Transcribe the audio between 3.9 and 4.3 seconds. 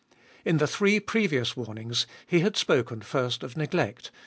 (ii.